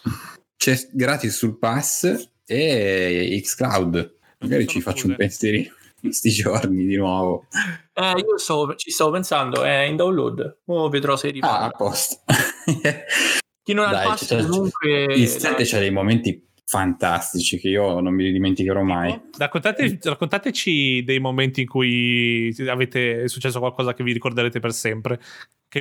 [0.60, 4.18] c'è gratis sul pass e xCloud.
[4.40, 5.72] Magari ci faccio un pensierino in
[6.12, 7.46] questi giorni di nuovo.
[7.94, 10.60] Eh, io stavo, ci stavo pensando, è in download.
[10.66, 11.60] O vedrò se riparla.
[11.60, 12.18] Ah, a posto.
[13.64, 15.04] Chi non ha il pass comunque...
[15.14, 19.18] Il 7 c'ha dei momenti fantastici che io non mi dimenticherò mai.
[19.38, 25.20] Raccontate, raccontateci dei momenti in cui avete, è successo qualcosa che vi ricorderete per sempre.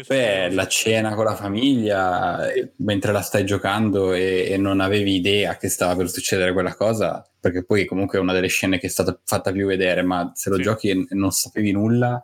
[0.06, 5.14] Beh, la cena con la famiglia, eh, mentre la stai giocando e, e, non avevi
[5.14, 8.86] idea che stava per succedere quella cosa, perché poi comunque è una delle scene che
[8.86, 10.62] è stata fatta più vedere, ma se lo sì.
[10.62, 12.22] giochi e non sapevi nulla,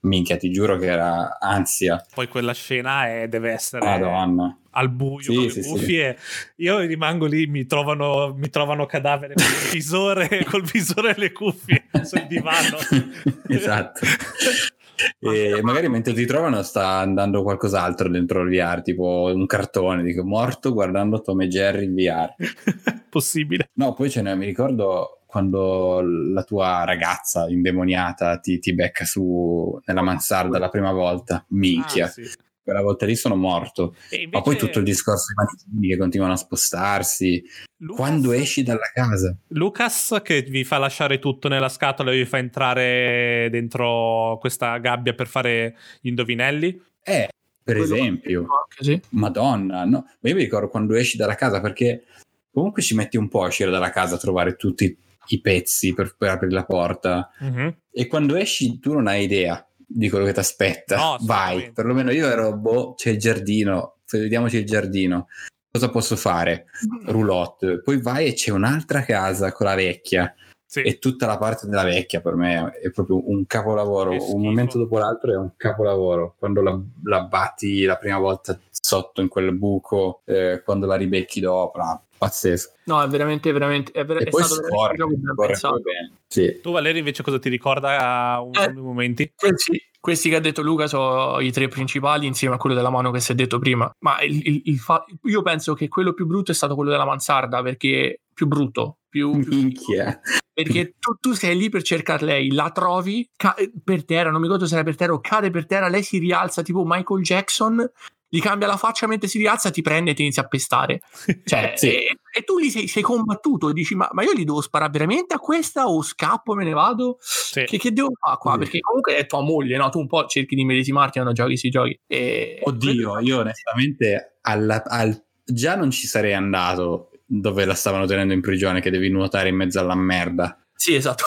[0.00, 2.04] minchia, ti giuro che era ansia.
[2.14, 4.58] Poi quella scena è, deve essere Madonna.
[4.72, 6.16] al buio sì, con le sì, cuffie.
[6.18, 6.64] Sì.
[6.64, 11.86] Io rimango lì, mi trovano, mi trovano cadavere col visore, col visore e le cuffie
[12.02, 12.76] sul divano.
[13.48, 14.00] esatto.
[15.18, 20.24] e magari mentre ti trovano sta andando qualcos'altro dentro il VR, tipo un cartone, dico
[20.24, 22.34] morto guardando Tom e Jerry in VR.
[23.08, 23.70] Possibile.
[23.74, 29.78] No, poi ce n'è, mi ricordo quando la tua ragazza indemoniata ti, ti becca su
[29.84, 32.06] nella mansarda la prima volta, minchia.
[32.06, 32.22] Ah, sì.
[32.66, 33.94] Quella volta lì sono morto.
[34.10, 34.28] Invece...
[34.32, 37.40] Ma poi tutto il discorso dei manichini che continuano a spostarsi.
[37.76, 37.96] Lucas...
[37.96, 39.36] Quando esci dalla casa.
[39.50, 45.14] Lucas che vi fa lasciare tutto nella scatola e vi fa entrare dentro questa gabbia
[45.14, 46.82] per fare gli indovinelli.
[47.04, 47.28] Eh,
[47.62, 48.46] per Quello esempio.
[48.80, 49.00] Sì.
[49.10, 50.04] Madonna, no.
[50.18, 52.02] Ma io mi ricordo quando esci dalla casa perché
[52.50, 54.98] comunque ci metti un po' a uscire dalla casa a trovare tutti
[55.28, 57.30] i pezzi per, per aprire la porta.
[57.44, 57.68] Mm-hmm.
[57.92, 60.96] E quando esci tu non hai idea di quello che ti aspetta.
[60.96, 65.28] No, Vai, perlomeno io ero, boh, c'è il giardino, vediamoci il giardino.
[65.70, 66.66] Cosa posso fare?
[67.04, 67.80] Roulotte.
[67.82, 70.34] Poi vai e c'è un'altra casa con la vecchia.
[70.64, 70.82] Sì.
[70.82, 74.16] E tutta la parte della vecchia per me è proprio un capolavoro.
[74.34, 76.34] Un momento dopo l'altro è un capolavoro.
[76.38, 81.40] Quando la, la batti la prima volta sotto in quel buco, eh, quando la ribecchi
[81.40, 82.74] dopo, no, pazzesco.
[82.84, 83.90] No, è veramente, veramente.
[83.90, 86.12] È, ver- è stato scorre, veramente scorre bene.
[86.28, 86.60] Sì.
[86.62, 89.32] Tu, Valerio, invece, cosa ti ricorda un eh, momenti?
[89.34, 93.10] Questi, questi, che ha detto Luca sono i tre principali, insieme a quello della mano
[93.10, 93.90] che si è detto prima.
[94.04, 97.04] Ma il, il, il fa- io penso che quello più brutto è stato quello della
[97.04, 98.98] mansarda, perché più brutto.
[99.08, 100.20] Più, Minchia.
[100.52, 104.46] Perché tu, tu, sei lì per cercare lei, la trovi ca- per terra, non mi
[104.46, 107.90] ricordo se era per terra o cade per terra, lei si rialza tipo Michael Jackson
[108.36, 111.00] gli cambia la faccia mentre si rialza, ti prende e ti inizia a pestare.
[111.44, 111.92] Cioè, sì.
[111.92, 114.90] e, e, tu lì sei, sei, combattuto e dici: ma, ma, io li devo sparare
[114.90, 117.16] veramente a questa o scappo e me ne vado?
[117.20, 117.64] Sì.
[117.64, 118.52] Che, che, devo fare qua?
[118.52, 118.58] Sì.
[118.58, 119.88] Perché comunque è tua moglie, no?
[119.88, 121.98] Tu un po' cerchi di medesimarti quando giochi questi giochi.
[122.06, 122.60] E...
[122.62, 128.40] Oddio, io onestamente alla, al, già non ci sarei andato dove la stavano tenendo in
[128.40, 130.60] prigione, che devi nuotare in mezzo alla merda.
[130.74, 131.24] Sì, esatto.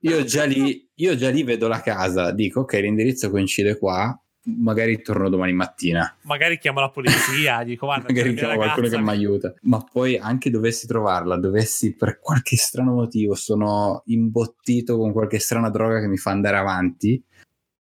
[0.00, 5.02] io, già lì, io già lì vedo la casa, dico ok, l'indirizzo coincide qua, magari
[5.02, 6.16] torno domani mattina.
[6.22, 9.54] Magari chiamo la polizia, dico guarda, magari chiamo qualcuno che mi aiuta.
[9.62, 15.70] Ma poi anche dovessi trovarla, dovessi per qualche strano motivo sono imbottito con qualche strana
[15.70, 17.22] droga che mi fa andare avanti,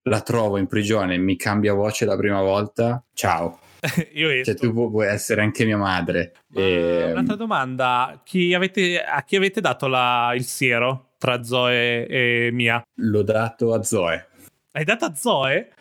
[0.03, 3.59] la trovo in prigione, mi cambia voce la prima volta, ciao.
[4.13, 4.45] Io esco.
[4.51, 6.33] Cioè, tu pu- puoi essere anche mia madre.
[6.47, 12.07] Ma E- Un'altra domanda, chi avete, a chi avete dato la- il siero tra Zoe
[12.07, 12.83] e Mia?
[12.95, 14.27] L'ho dato a Zoe.
[14.71, 15.71] Hai dato a Zoe?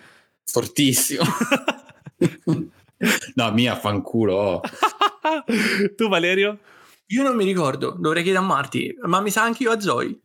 [0.44, 1.24] Fortissimo.
[3.34, 4.34] no, mia fanculo.
[4.34, 4.60] oh.
[5.96, 6.58] tu Valerio?
[7.08, 10.06] Io non mi ricordo, dovrei chiedere a Marti, ma mi sa anche io a Zoe.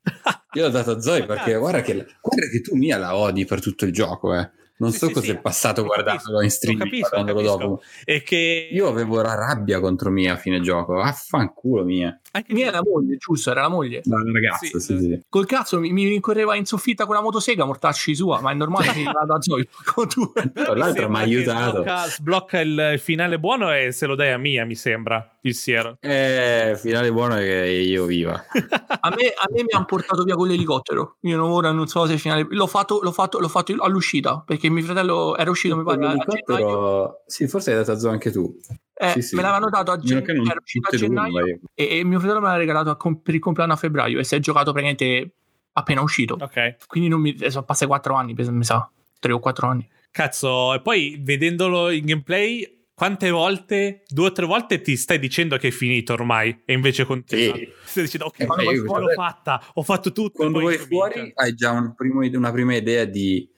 [0.54, 3.62] Io l'ho dato a Zoe perché guarda che, guarda che tu mia la odi per
[3.62, 4.50] tutto il gioco, eh.
[4.78, 5.32] Non Sì, so sì, cosa sì.
[5.32, 7.82] è passato Lo guardandolo in streaming, capisco, guardandolo dopo.
[8.06, 11.00] E che Io avevo la rabbia contro Mia a fine gioco.
[11.00, 12.20] Affanculo Mia.
[12.32, 14.02] Anche Mia è la moglie, giusto, era la moglie.
[14.06, 15.22] La ragazza, Sì, sì, sì.
[15.30, 18.92] Col cazzo mi, mi rincorreva in soffitta con la motosega, mortacci sua, ma è normale
[18.92, 20.50] che vada da Zoe con due.
[20.50, 21.70] Però mi l'altro m'ha che aiutato.
[21.82, 25.56] Sblocca, sblocca il il finale buono e se lo dai a Mia, mi sembra, il
[25.56, 25.98] siero.
[26.00, 28.44] Eh, finale buono è che io viva.
[29.02, 31.16] A me, a me mi hanno portato via con l'elicottero.
[31.22, 32.46] Io non, ora non so se il finale.
[32.50, 36.06] L'ho fatto, l'ho fatto, l'ho fatto all'uscita perché mio fratello era uscito, mi pare.
[36.06, 37.22] a gennaio.
[37.26, 38.60] Sì, forse hai dato a Zoe anche tu.
[39.02, 39.36] Eh, sì, sì.
[39.36, 42.58] Me l'avevano dato a Era uscito a e gennaio e, e mio fratello me l'ha
[42.58, 45.36] regalato a com- per il compleanno a febbraio e si è giocato praticamente
[45.72, 46.38] appena uscito.
[46.40, 46.76] ok.
[46.86, 48.92] Quindi non mi, sono passati 4 anni, mi sa.
[49.20, 49.88] 3 o 4 anni.
[50.12, 55.56] Cazzo, e poi vedendolo in gameplay, quante volte, due o tre volte ti stai dicendo
[55.56, 57.56] che è finito ormai e invece continua.
[57.56, 57.70] Sì.
[57.86, 60.40] Stai dicendo, ok, Eh, ma io- l'ho fatta, ho fatto tutto.
[60.40, 63.50] Quando vai fuori hai già un primo- una prima idea di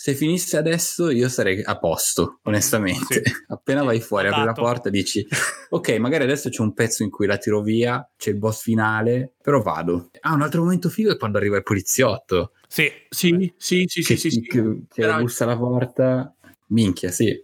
[0.00, 3.14] se finisse adesso io sarei a posto, onestamente.
[3.14, 3.32] Sì.
[3.48, 5.26] Appena vai fuori, apri la porta dici
[5.70, 9.32] ok, magari adesso c'è un pezzo in cui la tiro via, c'è il boss finale,
[9.42, 10.10] però vado.
[10.20, 14.02] Ah, un altro momento figo è quando arriva il poliziotto Sì, Sì, sì, sì, sì,
[14.04, 14.40] che, sì, sì.
[14.42, 16.32] che- che Però- bussa alla porta.
[16.68, 17.34] Minchia, sì.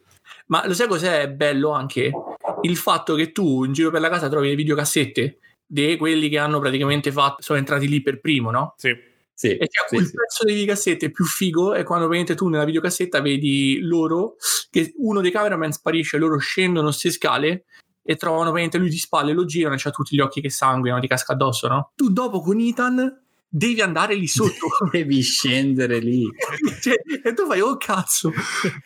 [0.47, 2.13] Ma lo sai cos'è bello anche?
[2.61, 6.39] Il fatto che tu in giro per la casa trovi le videocassette di quelli che
[6.39, 8.75] hanno praticamente fatto, sono entrati lì per primo, no?
[8.77, 8.95] sì.
[9.35, 10.13] Sì, E c'è sì, quel sì.
[10.13, 14.37] pezzo di videocassette più figo è quando praticamente tu nella videocassetta vedi loro
[14.71, 17.65] che uno dei cameraman sparisce, loro scendono queste scale
[18.03, 21.01] e trovano praticamente lui di spalle, lo girano e c'ha tutti gli occhi che sanguinano,
[21.01, 21.91] ti casca addosso, no?
[21.97, 24.67] Tu dopo con Ethan devi andare lì sotto.
[24.91, 26.27] Devi scendere lì.
[26.81, 28.33] Cioè, e tu fai, oh cazzo.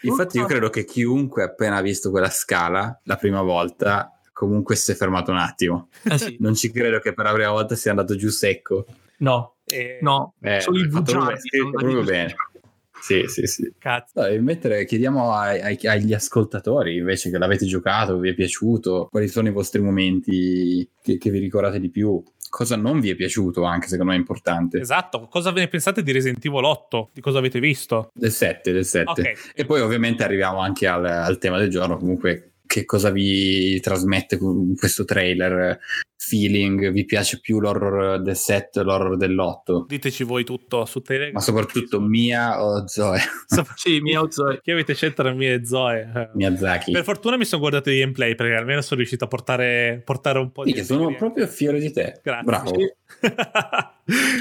[0.03, 4.77] Infatti, io Oh, credo che chiunque appena ha visto quella scala la prima volta, comunque
[4.77, 5.89] si è fermato un attimo.
[6.05, 6.37] Eh sì.
[6.41, 8.87] Non ci credo che per la prima volta sia andato giù secco.
[9.19, 12.35] No, E- no, Eh, solo i bugiardi proprio bene.
[13.01, 13.73] Sì, sì, sì.
[13.79, 14.13] Cazzo.
[14.21, 19.29] Dai, mentre chiediamo ai- ai- agli ascoltatori invece che l'avete giocato, vi è piaciuto, quali
[19.29, 23.63] sono i vostri momenti che, che vi ricordate di più, cosa non vi è piaciuto
[23.63, 24.81] anche secondo me è importante.
[24.81, 27.11] Esatto, cosa ve ne pensate di Resident Evil 8?
[27.13, 28.11] Di cosa avete visto?
[28.13, 29.11] Del 7, del 7.
[29.11, 29.53] Ok.
[29.55, 34.39] E poi ovviamente arriviamo anche al, al tema del giorno, comunque che cosa vi trasmette
[34.77, 35.79] questo trailer,
[36.21, 39.87] feeling, vi piace più l'horror del 7 o l'horror dell'8?
[39.87, 41.35] Diteci voi tutto su Telegram.
[41.35, 43.21] Ma soprattutto Mia o Zoe
[43.77, 44.61] Sì, mio Zoe.
[44.61, 46.31] Chi avete scelto tra me e Zoe?
[46.35, 46.91] Miyazaki?
[46.93, 50.51] Per fortuna mi sono guardato i gameplay perché almeno sono riuscito a portare, portare un
[50.51, 50.77] po' Sì, di...
[50.79, 52.21] che sono proprio fiero di te.
[52.23, 52.45] Grazie.
[52.45, 52.75] Bravo.
[52.75, 52.93] Sì.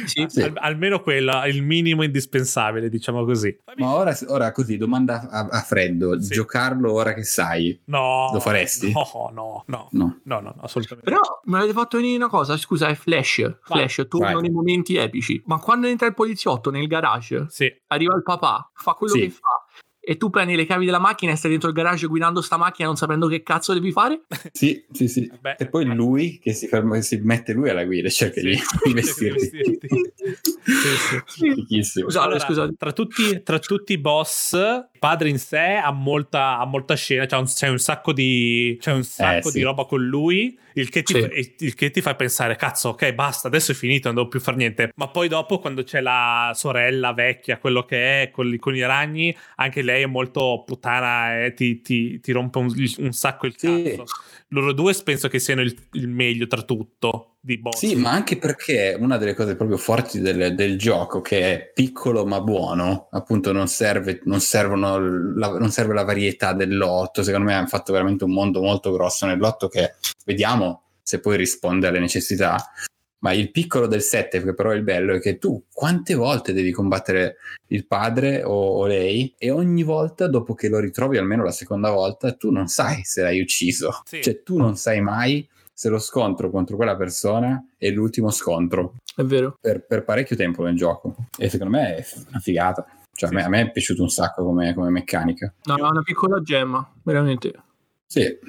[0.05, 0.41] Sì, Sì.
[0.43, 3.53] Al- almeno quello, il minimo indispensabile, diciamo così.
[3.75, 6.33] Ma ora, ora così, domanda a, a freddo, Sì.
[6.35, 7.77] giocarlo ora che sai?
[7.85, 8.29] No.
[8.31, 8.93] Lo faresti?
[8.93, 9.89] No, no, no.
[9.91, 10.19] No.
[10.23, 11.09] No, no, no, assolutamente.
[11.09, 13.57] Però mi avete fatto venire una cosa, scusa, è Flash.
[13.61, 14.41] Flash, tornano vai.
[14.43, 15.41] nei momenti epici.
[15.45, 19.19] Ma quando entra il poliziotto nel garage, Sì, arriva il papà, fa quello Sì.
[19.21, 19.65] che fa,
[19.99, 22.87] e tu prendi le chiavi della macchina e stai dentro il garage guidando sta macchina
[22.87, 24.21] non sapendo che cazzo devi fare?
[24.53, 25.29] Sì, sì, sì.
[25.39, 25.55] Beh.
[25.59, 28.55] e poi lui che si, ferma, si mette lui alla guida e cerca Sì.
[28.85, 29.49] di vestirti.
[31.25, 32.01] Sì, sì.
[32.01, 32.73] Scusate, Allora, scusate.
[32.77, 34.55] Tra tutti, tra tutti i boss,
[34.97, 38.91] padre in sé ha molta, ha molta scena, c'è un, c'è un sacco, di, c'è
[38.91, 39.57] un sacco Eh, sì.
[39.57, 41.21] di roba con lui, il che, ti, Sì.
[41.21, 41.29] fa-
[41.65, 44.57] il che ti fa pensare, cazzo, ok, basta, adesso è finito, non devo più fare
[44.57, 44.91] niente.
[44.95, 48.81] Ma poi dopo, quando c'è la sorella vecchia, quello che è, con, i- con i
[48.85, 53.53] ragni, anche lei è molto puttana e ti, ti- ti rompe un, un sacco il
[53.57, 53.83] Sì.
[53.95, 54.03] cazzo.
[54.49, 57.77] Loro due penso che siano il, il meglio tra tutto di boss.
[57.77, 62.25] Sì, ma anche perché una delle cose proprio forti del, del gioco, che è piccolo
[62.25, 64.97] ma buono, appunto non serve, non servono
[65.35, 67.23] la, non serve la varietà dell'otto.
[67.23, 69.95] Secondo me hanno fatto veramente un mondo molto grosso nell'otto che
[70.25, 72.71] vediamo se poi risponde alle necessità.
[73.19, 76.53] Ma il piccolo del 7, che però è il bello, è che tu quante volte
[76.53, 81.43] devi combattere il padre o, o lei e ogni volta dopo che lo ritrovi almeno
[81.43, 84.01] la seconda volta tu non sai se l'hai ucciso.
[84.05, 84.21] Sì.
[84.21, 85.47] Cioè tu non sai mai
[85.77, 89.57] se lo scontro contro quella persona è l'ultimo scontro È vero.
[89.61, 93.35] per, per parecchio tempo nel gioco e secondo me è una figata Cioè, Sì.
[93.35, 95.53] a, me, a me è piaciuto un sacco come, come meccanica.
[95.65, 97.53] No, è una piccola gemma, veramente.
[98.07, 98.39] Sì,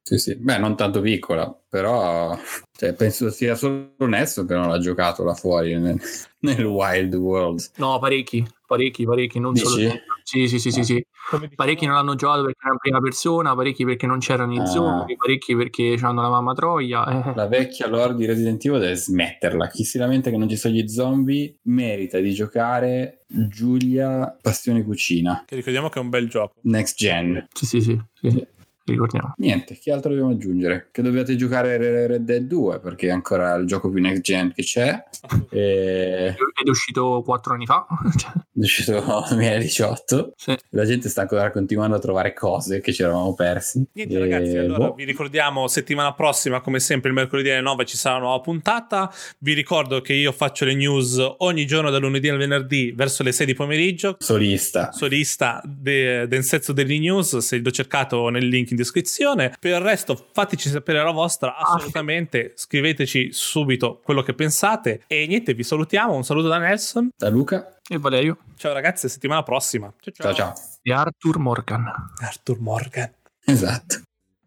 [0.00, 0.36] sì, sì.
[0.36, 2.36] Beh, non tanto piccola, però
[2.76, 6.00] cioè, penso sia solo Nesso che non l'ha giocato là fuori nel,
[6.40, 7.70] nel Wild World.
[7.76, 9.66] No, parecchi, parecchi, parecchi, non Dici?
[9.66, 9.94] solo.
[10.22, 11.06] Sì, sì, sì, sì, sì.
[11.54, 14.64] Parecchi non l'hanno giocato perché era in prima persona, parecchi perché non c'erano i Ah.
[14.66, 17.30] zombie, parecchi perché hanno la mamma Troia.
[17.30, 17.34] eh.
[17.34, 19.66] La vecchia lore di Resident Evil deve smetterla.
[19.68, 25.42] Chi si lamenta che non ci sono gli zombie merita di giocare Giulia Passione Cucina
[25.46, 26.54] Che ricordiamo che è un bel gioco.
[26.62, 27.46] Next Gen.
[27.52, 28.46] Sì, sì, sì, sì,
[28.92, 29.34] ricordiamo.
[29.38, 30.88] Niente, che altro dobbiamo aggiungere?
[30.92, 34.62] Che dovete giocare Red Dead 2 perché è ancora il gioco più next gen che
[34.62, 35.02] c'è.
[35.50, 36.34] E...
[36.58, 37.86] Ed è uscito quattro anni fa.
[38.16, 40.32] Cioè, È uscito nel 2018.
[40.36, 40.56] sì.
[40.70, 43.84] La gente sta ancora continuando a trovare cose che ci eravamo persi.
[43.92, 47.84] Niente E, ragazzi, allora boh, vi ricordiamo settimana prossima come sempre il mercoledì alle 9
[47.86, 49.12] ci sarà una nuova puntata.
[49.38, 53.32] Vi ricordo che io faccio le news ogni giorno dal lunedì al venerdì verso le
[53.32, 54.16] 6 di pomeriggio.
[54.18, 54.92] solista.
[54.92, 59.54] Solista de, del Senso degli News, se l'ho cercato nel link in descrizione.
[59.58, 61.56] Per il resto, fateci sapere la vostra.
[61.56, 65.02] Assolutamente, scriveteci subito quello che pensate.
[65.06, 66.14] E niente, vi salutiamo.
[66.14, 67.08] Un saluto da Nelson.
[67.16, 67.78] Da Luca.
[67.88, 69.92] E Valerio Ciao ragazzi, a settimana prossima.
[70.00, 70.52] Ciao ciao.
[70.82, 71.84] e Arthur Morgan.
[72.20, 73.12] Arthur Morgan.
[73.44, 74.02] Esatto.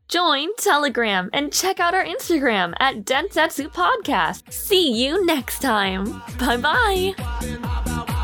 [0.07, 4.51] Join Telegram and check out our Instagram at Densetsu Podcast.
[4.51, 6.21] See you next time.
[6.39, 8.18] Bye bye.